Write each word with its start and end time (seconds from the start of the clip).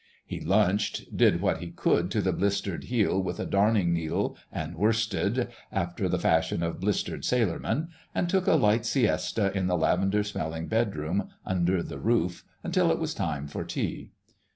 He 0.25 0.39
lunched, 0.39 1.15
did 1.15 1.41
what 1.41 1.59
he 1.59 1.69
could 1.69 2.09
to 2.09 2.23
the 2.23 2.33
blistered 2.33 2.85
heel 2.85 3.21
with 3.21 3.39
a 3.39 3.45
darning 3.45 3.93
needle 3.93 4.35
and 4.51 4.75
worsted 4.75 5.49
(after 5.71 6.09
the 6.09 6.17
fashion 6.17 6.63
of 6.63 6.79
blistered 6.79 7.21
sailormen), 7.21 7.89
and 8.15 8.27
took 8.27 8.47
a 8.47 8.55
light 8.55 8.83
siesta 8.87 9.55
in 9.55 9.67
the 9.67 9.77
lavender 9.77 10.23
smelling 10.23 10.65
bedroom 10.65 11.29
under 11.45 11.83
the 11.83 11.99
roof 11.99 12.43
until 12.63 12.91
it 12.91 12.97
was 12.97 13.13
time 13.13 13.45
for 13.47 13.63
tea. 13.63 14.09